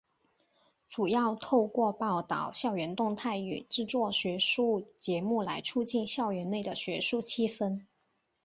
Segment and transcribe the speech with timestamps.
[0.89, 7.85] 主要透过报导校园动态与制作学术节目来促进校园内的学术气氛。